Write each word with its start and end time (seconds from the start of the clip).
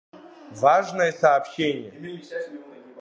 Важное 0.61 1.11
сообшьчение! 1.11 1.91